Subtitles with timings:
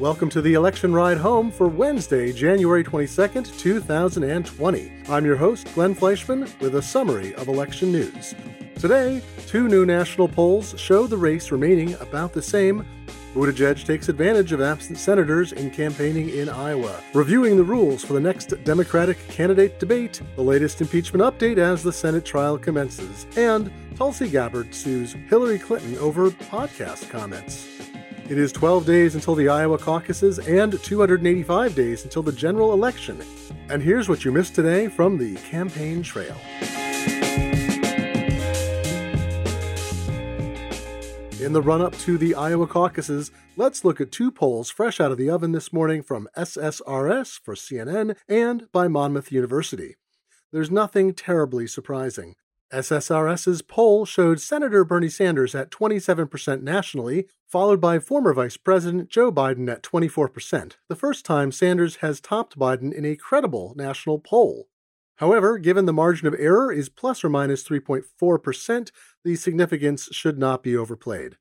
[0.00, 4.92] Welcome to the election ride home for Wednesday, January 22nd, 2020.
[5.10, 8.34] I'm your host, Glenn Fleishman, with a summary of election news.
[8.76, 12.86] Today, two new national polls show the race remaining about the same.
[13.34, 16.98] Buttigieg takes advantage of absent senators in campaigning in Iowa.
[17.12, 21.92] Reviewing the rules for the next Democratic candidate debate, the latest impeachment update as the
[21.92, 27.68] Senate trial commences, and Tulsi Gabbard sues Hillary Clinton over podcast comments.
[28.30, 33.20] It is 12 days until the Iowa caucuses and 285 days until the general election.
[33.68, 36.36] And here's what you missed today from the campaign trail.
[41.40, 45.10] In the run up to the Iowa caucuses, let's look at two polls fresh out
[45.10, 49.96] of the oven this morning from SSRS for CNN and by Monmouth University.
[50.52, 52.36] There's nothing terribly surprising.
[52.72, 59.32] SSRS's poll showed Senator Bernie Sanders at 27% nationally, followed by former Vice President Joe
[59.32, 64.68] Biden at 24%, the first time Sanders has topped Biden in a credible national poll.
[65.16, 68.90] However, given the margin of error is plus or minus 3.4%,
[69.24, 71.36] the significance should not be overplayed.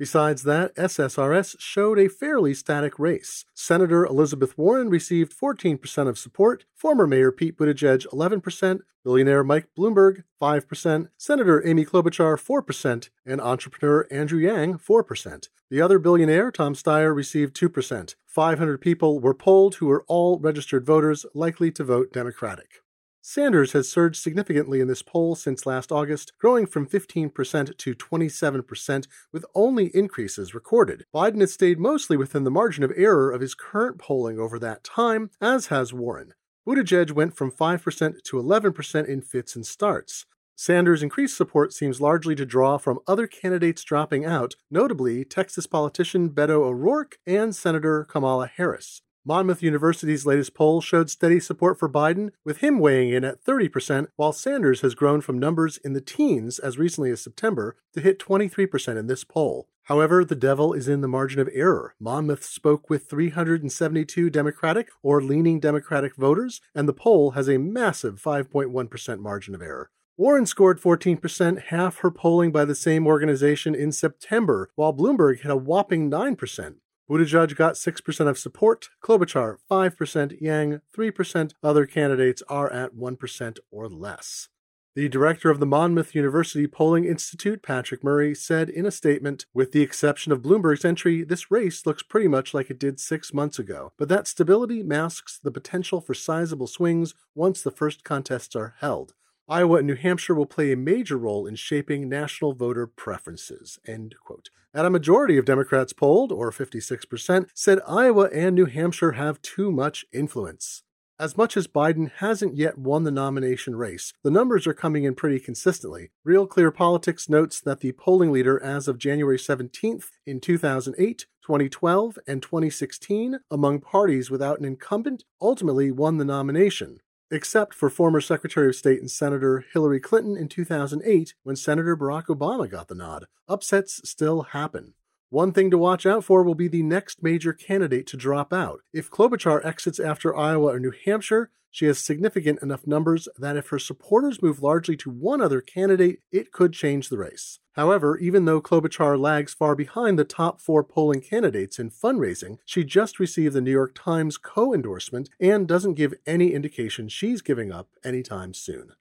[0.00, 3.44] Besides that, SSRS showed a fairly static race.
[3.52, 10.22] Senator Elizabeth Warren received 14% of support, former Mayor Pete Buttigieg 11%, billionaire Mike Bloomberg
[10.40, 15.48] 5%, Senator Amy Klobuchar 4%, and entrepreneur Andrew Yang 4%.
[15.68, 18.14] The other billionaire, Tom Steyer, received 2%.
[18.26, 22.80] 500 people were polled who were all registered voters likely to vote Democratic.
[23.22, 29.06] Sanders has surged significantly in this poll since last August, growing from 15% to 27%,
[29.30, 31.04] with only increases recorded.
[31.14, 34.82] Biden has stayed mostly within the margin of error of his current polling over that
[34.82, 36.32] time, as has Warren.
[36.66, 40.24] Buttigieg went from 5% to 11% in fits and starts.
[40.56, 46.30] Sanders' increased support seems largely to draw from other candidates dropping out, notably Texas politician
[46.30, 49.02] Beto O'Rourke and Senator Kamala Harris.
[49.22, 54.06] Monmouth University's latest poll showed steady support for Biden, with him weighing in at 30%,
[54.16, 58.18] while Sanders has grown from numbers in the teens as recently as September to hit
[58.18, 59.68] 23% in this poll.
[59.84, 61.94] However, the devil is in the margin of error.
[62.00, 68.22] Monmouth spoke with 372 Democratic or leaning Democratic voters, and the poll has a massive
[68.22, 69.90] 5.1% margin of error.
[70.16, 75.50] Warren scored 14%, half her polling by the same organization in September, while Bloomberg had
[75.50, 76.76] a whopping 9%.
[77.10, 83.88] Buttigieg got 6% of support, Klobuchar 5%, Yang 3%, other candidates are at 1% or
[83.88, 84.48] less.
[84.94, 89.72] The director of the Monmouth University Polling Institute, Patrick Murray, said in a statement With
[89.72, 93.58] the exception of Bloomberg's entry, this race looks pretty much like it did six months
[93.58, 98.76] ago, but that stability masks the potential for sizable swings once the first contests are
[98.78, 99.14] held.
[99.50, 103.80] Iowa and New Hampshire will play a major role in shaping national voter preferences.
[103.84, 104.48] End quote.
[104.72, 109.72] At a majority of Democrats polled, or 56%, said Iowa and New Hampshire have too
[109.72, 110.84] much influence.
[111.18, 115.16] As much as Biden hasn't yet won the nomination race, the numbers are coming in
[115.16, 116.12] pretty consistently.
[116.22, 122.18] Real Clear Politics notes that the polling leader as of January 17th in 2008, 2012,
[122.28, 127.00] and 2016 among parties without an incumbent ultimately won the nomination
[127.30, 132.26] except for former Secretary of State and Senator Hillary Clinton in 2008 when Senator Barack
[132.26, 133.26] Obama got the nod.
[133.48, 134.94] Upsets still happen.
[135.30, 138.80] One thing to watch out for will be the next major candidate to drop out.
[138.92, 143.68] If Klobuchar exits after Iowa or New Hampshire, she has significant enough numbers that if
[143.68, 147.60] her supporters move largely to one other candidate, it could change the race.
[147.74, 152.82] However, even though Klobuchar lags far behind the top four polling candidates in fundraising, she
[152.82, 157.70] just received the New York Times co endorsement and doesn't give any indication she's giving
[157.70, 158.94] up anytime soon.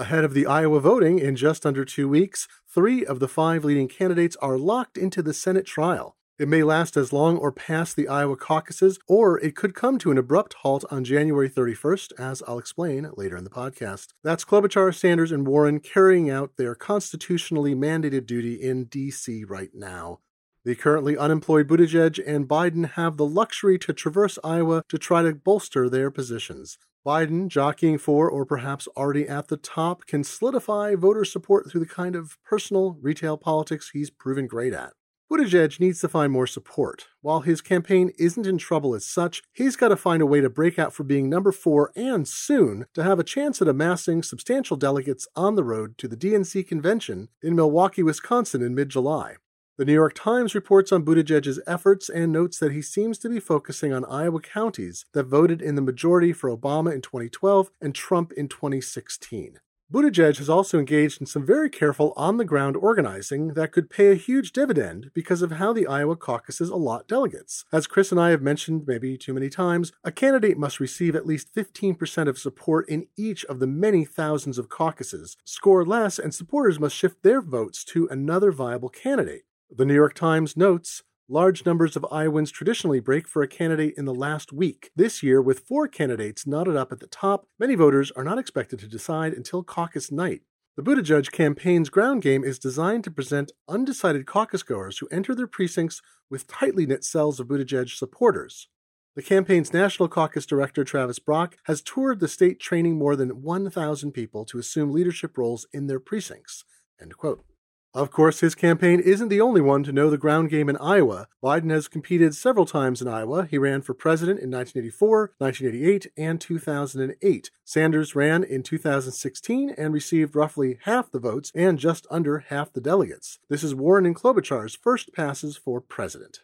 [0.00, 3.86] Ahead of the Iowa voting in just under two weeks, three of the five leading
[3.86, 6.16] candidates are locked into the Senate trial.
[6.38, 10.10] It may last as long or past the Iowa caucuses, or it could come to
[10.10, 14.14] an abrupt halt on January 31st, as I'll explain later in the podcast.
[14.24, 19.44] That's Klobuchar, Sanders, and Warren carrying out their constitutionally mandated duty in D.C.
[19.44, 20.20] right now.
[20.64, 25.34] The currently unemployed Buttigieg and Biden have the luxury to traverse Iowa to try to
[25.34, 26.78] bolster their positions.
[27.06, 31.86] Biden, jockeying for or perhaps already at the top, can solidify voter support through the
[31.86, 34.92] kind of personal retail politics he's proven great at.
[35.32, 37.06] Buttigieg needs to find more support.
[37.20, 40.50] While his campaign isn't in trouble as such, he's got to find a way to
[40.50, 44.76] break out for being number four and soon to have a chance at amassing substantial
[44.76, 49.36] delegates on the road to the DNC convention in Milwaukee, Wisconsin in mid July.
[49.80, 53.40] The New York Times reports on Buttigieg's efforts and notes that he seems to be
[53.40, 58.30] focusing on Iowa counties that voted in the majority for Obama in 2012 and Trump
[58.32, 59.58] in 2016.
[59.90, 64.12] Buttigieg has also engaged in some very careful on the ground organizing that could pay
[64.12, 67.64] a huge dividend because of how the Iowa caucuses allot delegates.
[67.72, 71.26] As Chris and I have mentioned maybe too many times, a candidate must receive at
[71.26, 75.38] least 15% of support in each of the many thousands of caucuses.
[75.46, 79.44] Score less, and supporters must shift their votes to another viable candidate.
[79.72, 84.04] The New York Times notes Large numbers of Iowans traditionally break for a candidate in
[84.04, 84.90] the last week.
[84.96, 88.80] This year, with four candidates knotted up at the top, many voters are not expected
[88.80, 90.40] to decide until caucus night.
[90.76, 95.46] The Buttigieg campaign's ground game is designed to present undecided caucus goers who enter their
[95.46, 98.66] precincts with tightly knit cells of Buttigieg supporters.
[99.14, 104.10] The campaign's national caucus director, Travis Brock, has toured the state training more than 1,000
[104.10, 106.64] people to assume leadership roles in their precincts.
[107.00, 107.44] End quote.
[107.92, 111.26] Of course, his campaign isn't the only one to know the ground game in Iowa.
[111.42, 113.46] Biden has competed several times in Iowa.
[113.50, 117.50] He ran for president in 1984, 1988, and 2008.
[117.64, 122.80] Sanders ran in 2016 and received roughly half the votes and just under half the
[122.80, 123.40] delegates.
[123.48, 126.42] This is Warren and Klobuchar's first passes for president.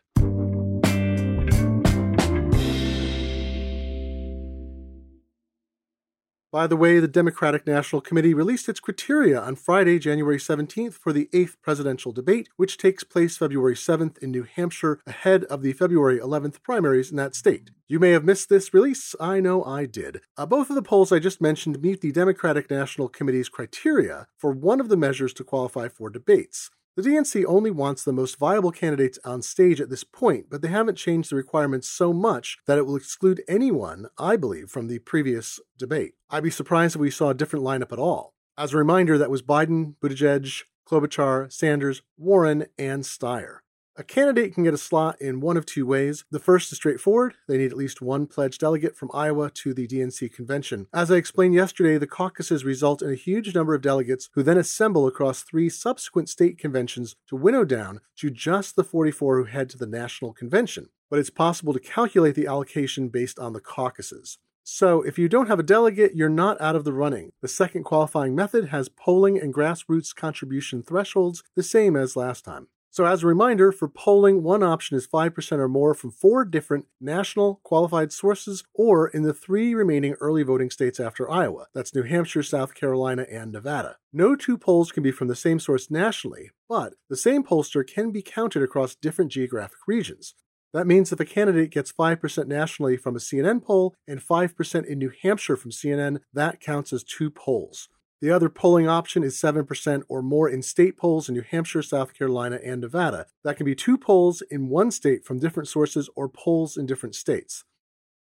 [6.52, 11.12] By the way, the Democratic National Committee released its criteria on Friday, January 17th for
[11.12, 15.72] the 8th presidential debate, which takes place February 7th in New Hampshire ahead of the
[15.72, 17.72] February 11th primaries in that state.
[17.88, 19.16] You may have missed this release.
[19.20, 20.20] I know I did.
[20.36, 24.52] Uh, both of the polls I just mentioned meet the Democratic National Committee's criteria for
[24.52, 26.70] one of the measures to qualify for debates.
[26.96, 30.68] The DNC only wants the most viable candidates on stage at this point, but they
[30.68, 34.98] haven't changed the requirements so much that it will exclude anyone, I believe, from the
[35.00, 36.14] previous debate.
[36.30, 38.32] I'd be surprised if we saw a different lineup at all.
[38.56, 43.58] As a reminder, that was Biden, Buttigieg, Klobuchar, Sanders, Warren, and Steyer.
[43.98, 46.26] A candidate can get a slot in one of two ways.
[46.30, 47.36] The first is straightforward.
[47.48, 50.86] They need at least one pledged delegate from Iowa to the DNC convention.
[50.92, 54.58] As I explained yesterday, the caucuses result in a huge number of delegates who then
[54.58, 59.70] assemble across three subsequent state conventions to winnow down to just the 44 who head
[59.70, 60.90] to the national convention.
[61.08, 64.36] But it's possible to calculate the allocation based on the caucuses.
[64.62, 67.32] So, if you don't have a delegate, you're not out of the running.
[67.40, 72.66] The second qualifying method has polling and grassroots contribution thresholds, the same as last time.
[72.96, 76.86] So, as a reminder, for polling, one option is 5% or more from four different
[76.98, 81.66] national qualified sources or in the three remaining early voting states after Iowa.
[81.74, 83.98] That's New Hampshire, South Carolina, and Nevada.
[84.14, 88.12] No two polls can be from the same source nationally, but the same pollster can
[88.12, 90.34] be counted across different geographic regions.
[90.72, 94.98] That means if a candidate gets 5% nationally from a CNN poll and 5% in
[94.98, 97.90] New Hampshire from CNN, that counts as two polls.
[98.22, 102.14] The other polling option is 7% or more in state polls in New Hampshire, South
[102.14, 103.26] Carolina, and Nevada.
[103.44, 107.14] That can be two polls in one state from different sources or polls in different
[107.14, 107.64] states.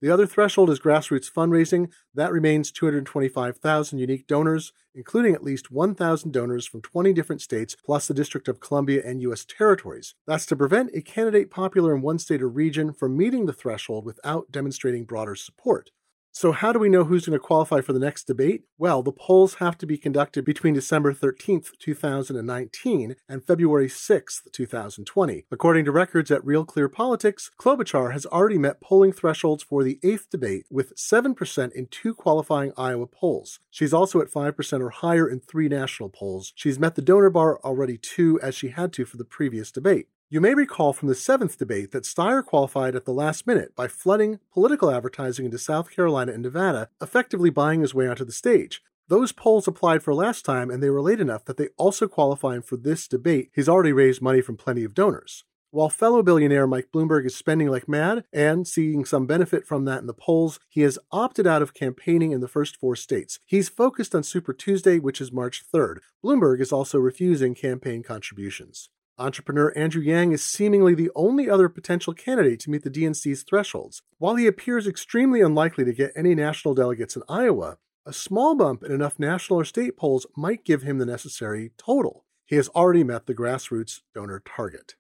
[0.00, 1.90] The other threshold is grassroots fundraising.
[2.14, 8.06] That remains 225,000 unique donors, including at least 1,000 donors from 20 different states, plus
[8.06, 9.44] the District of Columbia and U.S.
[9.44, 10.14] territories.
[10.26, 14.04] That's to prevent a candidate popular in one state or region from meeting the threshold
[14.04, 15.90] without demonstrating broader support.
[16.38, 18.62] So, how do we know who's going to qualify for the next debate?
[18.78, 25.46] Well, the polls have to be conducted between December 13th, 2019 and February 6th, 2020.
[25.50, 29.98] According to records at Real Clear Politics, Klobuchar has already met polling thresholds for the
[30.04, 33.58] eighth debate with 7% in two qualifying Iowa polls.
[33.72, 36.52] She's also at 5% or higher in three national polls.
[36.54, 40.06] She's met the donor bar already too, as she had to for the previous debate.
[40.30, 43.88] You may recall from the seventh debate that Steyer qualified at the last minute by
[43.88, 48.82] flooding political advertising into South Carolina and Nevada, effectively buying his way onto the stage.
[49.08, 52.56] Those polls applied for last time, and they were late enough that they also qualify
[52.56, 53.48] him for this debate.
[53.54, 55.44] He's already raised money from plenty of donors.
[55.70, 60.00] While fellow billionaire Mike Bloomberg is spending like mad and seeing some benefit from that
[60.00, 63.38] in the polls, he has opted out of campaigning in the first four states.
[63.46, 66.00] He's focused on Super Tuesday, which is March 3rd.
[66.22, 68.90] Bloomberg is also refusing campaign contributions.
[69.20, 74.00] Entrepreneur Andrew Yang is seemingly the only other potential candidate to meet the DNC's thresholds.
[74.18, 78.84] While he appears extremely unlikely to get any national delegates in Iowa, a small bump
[78.84, 82.24] in enough national or state polls might give him the necessary total.
[82.46, 84.94] He has already met the grassroots donor target.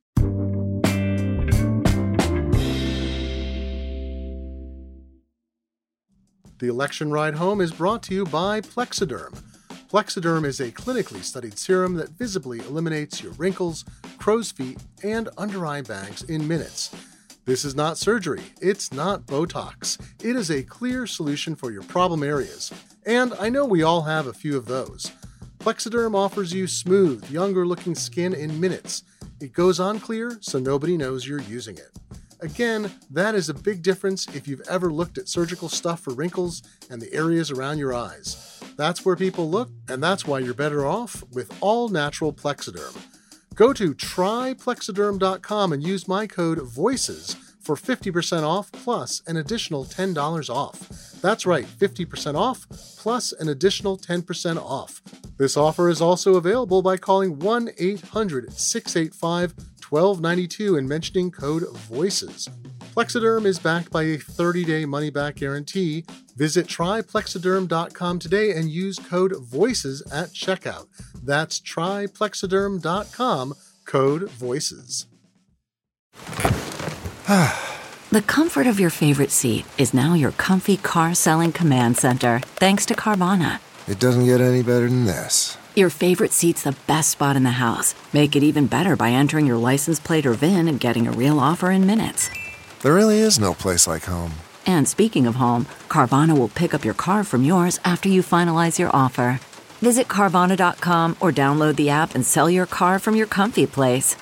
[6.58, 9.40] The election ride home is brought to you by Plexaderm
[9.88, 13.86] Plexaderm is a clinically studied serum that visibly eliminates your wrinkles,
[14.18, 16.94] crow's feet, and under eye bags in minutes.
[17.46, 19.98] This is not surgery, it's not Botox.
[20.22, 22.70] It is a clear solution for your problem areas.
[23.06, 25.10] And I know we all have a few of those.
[25.58, 29.04] Plexaderm offers you smooth, younger looking skin in minutes.
[29.40, 31.98] It goes on clear so nobody knows you're using it.
[32.40, 36.62] Again, that is a big difference if you've ever looked at surgical stuff for wrinkles
[36.90, 38.57] and the areas around your eyes.
[38.78, 42.96] That's where people look, and that's why you're better off with all natural Plexaderm.
[43.56, 50.48] Go to tryplexaderm.com and use my code VOICES for 50% off plus an additional $10
[50.48, 50.88] off.
[51.20, 55.02] That's right, 50% off plus an additional 10% off.
[55.38, 59.54] This offer is also available by calling 1 800 685
[59.90, 62.48] 1292 and mentioning code VOICES.
[62.98, 66.04] Plexaderm is backed by a 30 day money back guarantee.
[66.34, 70.88] Visit tryplexaderm.com today and use code VOICES at checkout.
[71.22, 75.06] That's tryplexaderm.com, code VOICES.
[78.10, 82.84] the comfort of your favorite seat is now your comfy car selling command center, thanks
[82.86, 83.60] to Carvana.
[83.86, 85.56] It doesn't get any better than this.
[85.76, 87.94] Your favorite seat's the best spot in the house.
[88.12, 91.38] Make it even better by entering your license plate or VIN and getting a real
[91.38, 92.28] offer in minutes.
[92.82, 94.34] There really is no place like home.
[94.64, 98.78] And speaking of home, Carvana will pick up your car from yours after you finalize
[98.78, 99.40] your offer.
[99.80, 104.16] Visit Carvana.com or download the app and sell your car from your comfy place.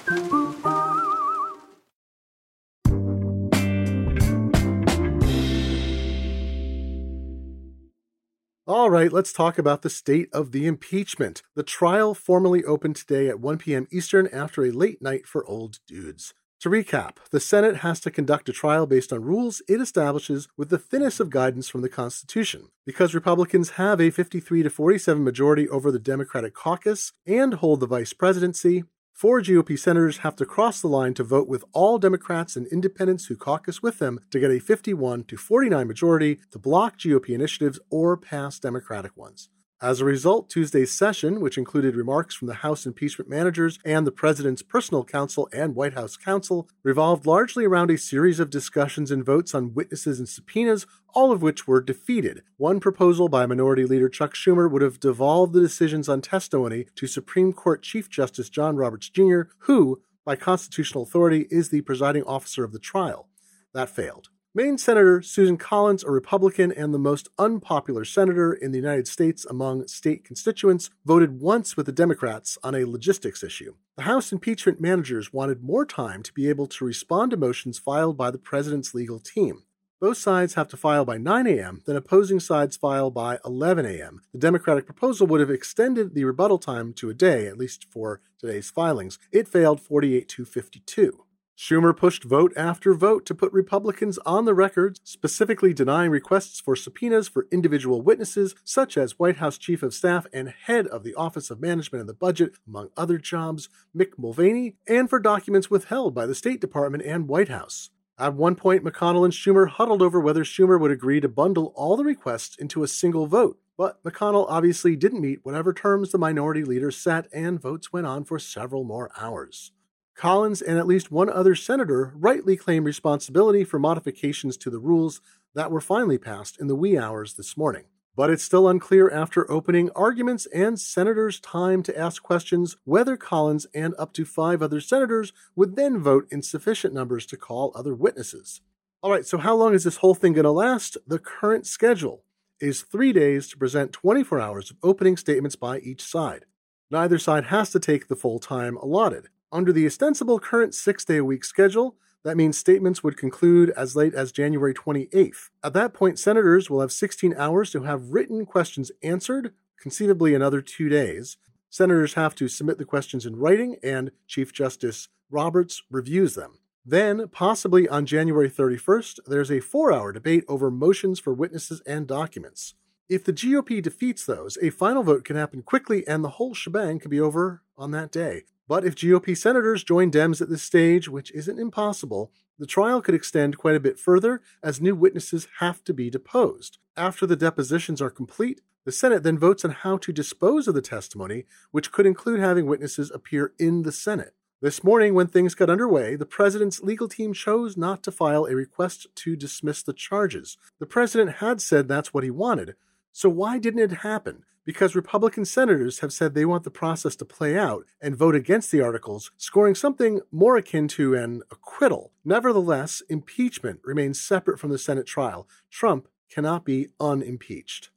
[8.68, 11.42] All right, let's talk about the state of the impeachment.
[11.54, 13.86] The trial formally opened today at 1 p.m.
[13.92, 16.34] Eastern after a late night for old dudes.
[16.60, 20.70] To recap, the Senate has to conduct a trial based on rules it establishes with
[20.70, 22.68] the thinnest of guidance from the Constitution.
[22.86, 27.86] Because Republicans have a 53 to 47 majority over the Democratic caucus and hold the
[27.86, 32.56] vice presidency, four GOP senators have to cross the line to vote with all Democrats
[32.56, 36.96] and independents who caucus with them to get a 51 to 49 majority to block
[36.98, 39.50] GOP initiatives or pass Democratic ones.
[39.82, 44.12] As a result, Tuesday's session, which included remarks from the House impeachment managers and the
[44.12, 49.22] President's personal counsel and White House counsel, revolved largely around a series of discussions and
[49.22, 52.42] votes on witnesses and subpoenas, all of which were defeated.
[52.56, 57.06] One proposal by Minority Leader Chuck Schumer would have devolved the decisions on testimony to
[57.06, 62.64] Supreme Court Chief Justice John Roberts Jr., who, by constitutional authority, is the presiding officer
[62.64, 63.28] of the trial.
[63.74, 64.30] That failed.
[64.56, 69.44] Maine Senator Susan Collins, a Republican and the most unpopular senator in the United States
[69.44, 73.74] among state constituents, voted once with the Democrats on a logistics issue.
[73.96, 78.16] The House impeachment managers wanted more time to be able to respond to motions filed
[78.16, 79.64] by the president's legal team.
[80.00, 84.22] Both sides have to file by 9 a.m., then opposing sides file by 11 a.m.
[84.32, 88.22] The Democratic proposal would have extended the rebuttal time to a day, at least for
[88.38, 89.18] today's filings.
[89.30, 91.25] It failed 48 to 52.
[91.56, 96.76] Schumer pushed vote after vote to put Republicans on the record, specifically denying requests for
[96.76, 101.14] subpoenas for individual witnesses, such as White House Chief of Staff and head of the
[101.14, 106.14] Office of Management and the Budget, among other jobs, Mick Mulvaney, and for documents withheld
[106.14, 107.88] by the State Department and White House.
[108.18, 111.96] At one point, McConnell and Schumer huddled over whether Schumer would agree to bundle all
[111.96, 113.58] the requests into a single vote.
[113.78, 118.24] But McConnell obviously didn't meet whatever terms the minority leader set, and votes went on
[118.24, 119.72] for several more hours.
[120.16, 125.20] Collins and at least one other senator rightly claim responsibility for modifications to the rules
[125.54, 127.84] that were finally passed in the wee hours this morning.
[128.16, 133.66] But it's still unclear after opening arguments and senators' time to ask questions whether Collins
[133.74, 137.94] and up to five other senators would then vote in sufficient numbers to call other
[137.94, 138.62] witnesses.
[139.02, 140.96] All right, so how long is this whole thing going to last?
[141.06, 142.24] The current schedule
[142.58, 146.46] is three days to present 24 hours of opening statements by each side.
[146.90, 149.28] Neither side has to take the full time allotted.
[149.52, 153.94] Under the ostensible current six day a week schedule, that means statements would conclude as
[153.94, 155.50] late as January 28th.
[155.62, 160.60] At that point, senators will have 16 hours to have written questions answered, conceivably another
[160.60, 161.36] two days.
[161.70, 166.58] Senators have to submit the questions in writing, and Chief Justice Roberts reviews them.
[166.84, 172.08] Then, possibly on January 31st, there's a four hour debate over motions for witnesses and
[172.08, 172.74] documents.
[173.08, 176.98] If the GOP defeats those, a final vote can happen quickly and the whole shebang
[176.98, 178.42] can be over on that day.
[178.68, 183.14] But if GOP senators join Dems at this stage, which isn't impossible, the trial could
[183.14, 186.78] extend quite a bit further as new witnesses have to be deposed.
[186.96, 190.82] After the depositions are complete, the Senate then votes on how to dispose of the
[190.82, 194.34] testimony, which could include having witnesses appear in the Senate.
[194.62, 198.54] This morning, when things got underway, the president's legal team chose not to file a
[198.54, 200.56] request to dismiss the charges.
[200.78, 202.74] The president had said that's what he wanted.
[203.12, 204.44] So why didn't it happen?
[204.66, 208.70] Because Republican senators have said they want the process to play out and vote against
[208.70, 212.12] the articles, scoring something more akin to an acquittal.
[212.24, 215.48] Nevertheless, impeachment remains separate from the Senate trial.
[215.70, 217.90] Trump cannot be unimpeached.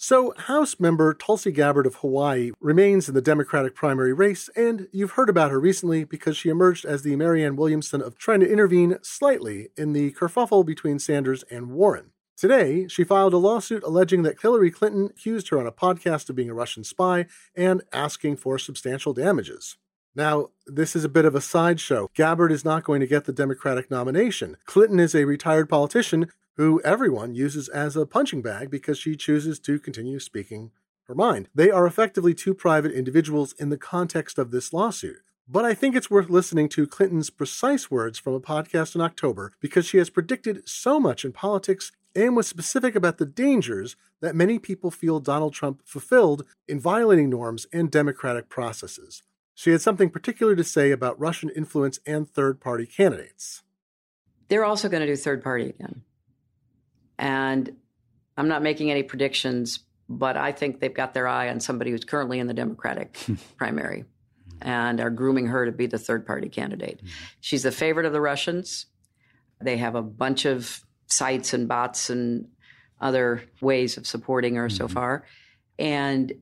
[0.00, 5.10] So, House member Tulsi Gabbard of Hawaii remains in the Democratic primary race, and you've
[5.10, 8.98] heard about her recently because she emerged as the Marianne Williamson of trying to intervene
[9.02, 12.12] slightly in the kerfuffle between Sanders and Warren.
[12.36, 16.36] Today, she filed a lawsuit alleging that Hillary Clinton accused her on a podcast of
[16.36, 17.26] being a Russian spy
[17.56, 19.78] and asking for substantial damages.
[20.14, 22.08] Now, this is a bit of a sideshow.
[22.14, 24.58] Gabbard is not going to get the Democratic nomination.
[24.64, 26.28] Clinton is a retired politician
[26.58, 30.72] who everyone uses as a punching bag because she chooses to continue speaking
[31.04, 31.48] her mind.
[31.54, 35.22] They are effectively two private individuals in the context of this lawsuit.
[35.48, 39.52] But I think it's worth listening to Clinton's precise words from a podcast in October
[39.60, 44.34] because she has predicted so much in politics and was specific about the dangers that
[44.34, 49.22] many people feel Donald Trump fulfilled in violating norms and democratic processes.
[49.54, 53.62] She had something particular to say about Russian influence and third party candidates.
[54.48, 56.02] They're also going to do third party again.
[57.18, 57.76] And
[58.36, 62.04] I'm not making any predictions, but I think they've got their eye on somebody who's
[62.04, 63.18] currently in the Democratic
[63.56, 64.04] primary
[64.60, 67.00] and are grooming her to be the third party candidate.
[67.40, 68.86] She's the favorite of the Russians.
[69.60, 72.48] They have a bunch of sites and bots and
[73.00, 74.76] other ways of supporting her mm-hmm.
[74.76, 75.24] so far.
[75.78, 76.32] And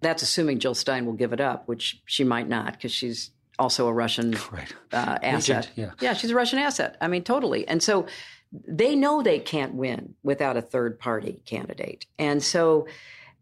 [0.00, 3.88] that's assuming Jill Stein will give it up, which she might not because she's also
[3.88, 4.72] a Russian right.
[4.92, 5.70] uh, asset.
[5.72, 5.90] Agent, yeah.
[6.00, 6.96] yeah, she's a Russian asset.
[7.00, 7.66] I mean, totally.
[7.66, 8.06] And so
[8.52, 12.06] they know they can't win without a third party candidate.
[12.18, 12.86] And so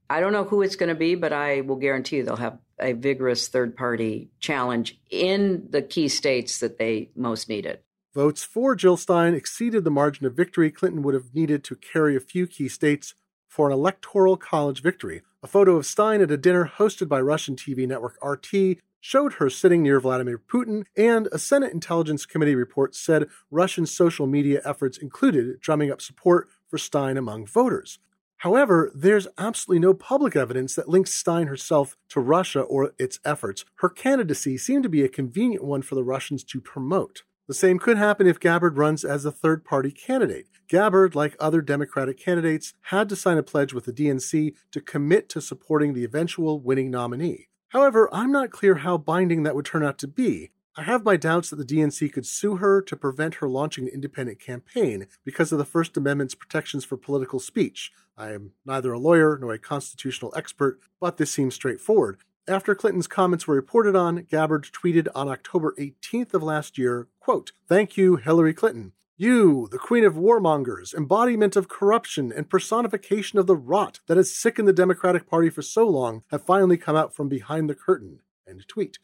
[0.08, 2.58] I don't know who it's going to be, but I will guarantee you they'll have
[2.78, 7.82] a vigorous third party challenge in the key states that they most need it.
[8.14, 12.16] Votes for Jill Stein exceeded the margin of victory Clinton would have needed to carry
[12.16, 13.14] a few key states
[13.46, 15.22] for an electoral college victory.
[15.42, 19.48] A photo of Stein at a dinner hosted by Russian TV network RT showed her
[19.48, 24.98] sitting near Vladimir Putin, and a Senate Intelligence Committee report said Russian social media efforts
[24.98, 28.00] included drumming up support for Stein among voters.
[28.38, 33.64] However, there's absolutely no public evidence that links Stein herself to Russia or its efforts.
[33.76, 37.22] Her candidacy seemed to be a convenient one for the Russians to promote.
[37.46, 40.48] The same could happen if Gabbard runs as a third party candidate.
[40.66, 45.28] Gabbard, like other Democratic candidates, had to sign a pledge with the DNC to commit
[45.28, 47.46] to supporting the eventual winning nominee.
[47.76, 50.50] However, I'm not clear how binding that would turn out to be.
[50.76, 53.92] I have my doubts that the DNC could sue her to prevent her launching an
[53.92, 57.92] independent campaign because of the First Amendment's protections for political speech.
[58.16, 62.16] I am neither a lawyer nor a constitutional expert, but this seems straightforward.
[62.48, 67.52] After Clinton's comments were reported on, Gabbard tweeted on October 18th of last year, quote,
[67.68, 68.92] Thank you, Hillary Clinton.
[69.18, 74.30] You, the queen of warmongers, embodiment of corruption and personification of the rot that has
[74.30, 78.18] sickened the Democratic Party for so long, have finally come out from behind the curtain.
[78.46, 78.98] End tweet.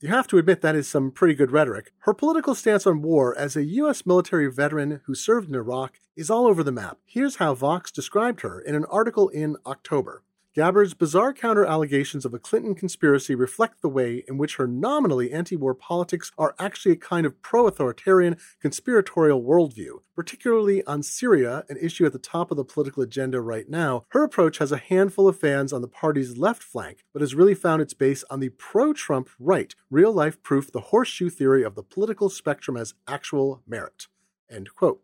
[0.00, 1.92] You have to admit that is some pretty good rhetoric.
[2.00, 4.06] Her political stance on war as a U.S.
[4.06, 6.96] military veteran who served in Iraq is all over the map.
[7.04, 10.22] Here's how Vox described her in an article in October.
[10.54, 15.32] Gabbard's bizarre counter allegations of a Clinton conspiracy reflect the way in which her nominally
[15.32, 20.02] anti war politics are actually a kind of pro authoritarian, conspiratorial worldview.
[20.14, 24.22] Particularly on Syria, an issue at the top of the political agenda right now, her
[24.22, 27.82] approach has a handful of fans on the party's left flank, but has really found
[27.82, 31.82] its base on the pro Trump right, real life proof the horseshoe theory of the
[31.82, 34.06] political spectrum has actual merit.
[34.48, 35.00] End quote.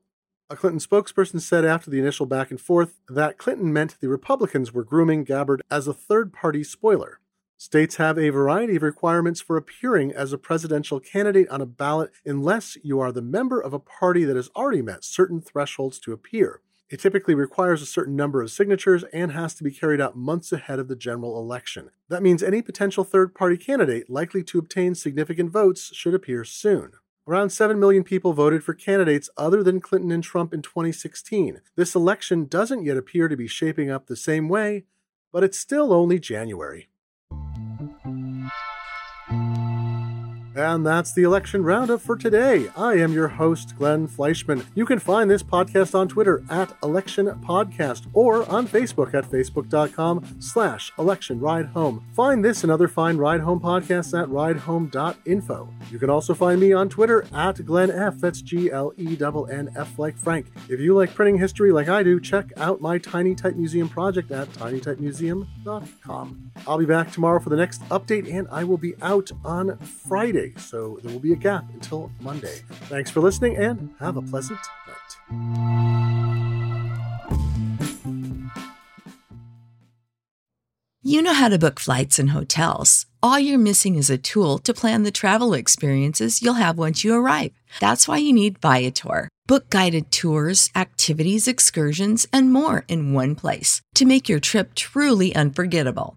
[0.52, 4.72] A Clinton spokesperson said after the initial back and forth that Clinton meant the Republicans
[4.72, 7.20] were grooming Gabbard as a third party spoiler.
[7.56, 12.10] States have a variety of requirements for appearing as a presidential candidate on a ballot
[12.26, 16.12] unless you are the member of a party that has already met certain thresholds to
[16.12, 16.62] appear.
[16.88, 20.50] It typically requires a certain number of signatures and has to be carried out months
[20.50, 21.90] ahead of the general election.
[22.08, 26.94] That means any potential third party candidate likely to obtain significant votes should appear soon.
[27.31, 31.61] Around 7 million people voted for candidates other than Clinton and Trump in 2016.
[31.77, 34.87] This election doesn't yet appear to be shaping up the same way,
[35.31, 36.88] but it's still only January.
[40.54, 42.68] And that's the election roundup for today.
[42.76, 44.66] I am your host, Glenn Fleishman.
[44.74, 50.38] You can find this podcast on Twitter at Election Podcast or on Facebook at facebook.com
[50.40, 52.04] slash election ride home.
[52.14, 55.68] Find this and other fine ride home podcasts at ridehome.info.
[55.90, 58.18] You can also find me on Twitter at Glenn F.
[58.18, 60.46] That's G L E N F like Frank.
[60.68, 64.30] If you like printing history like I do, check out my Tiny Type Museum project
[64.32, 66.49] at tinytypemuseum.com.
[66.66, 70.55] I'll be back tomorrow for the next update, and I will be out on Friday
[70.57, 72.61] so there will be a gap until Monday.
[72.88, 76.01] Thanks for listening and have a pleasant night.
[81.03, 83.07] You know how to book flights and hotels.
[83.23, 87.14] All you're missing is a tool to plan the travel experiences you'll have once you
[87.14, 87.53] arrive.
[87.81, 89.29] That's why you need Viator.
[89.46, 95.35] Book guided tours, activities, excursions, and more in one place to make your trip truly
[95.35, 96.16] unforgettable.